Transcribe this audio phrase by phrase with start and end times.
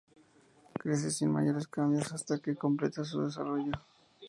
[0.81, 3.71] Crece sin mayores cambios hasta que completa su desarrollo.